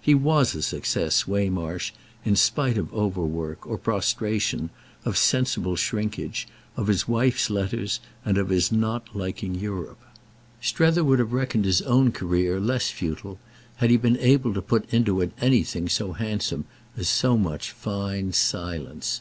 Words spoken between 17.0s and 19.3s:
so much fine silence.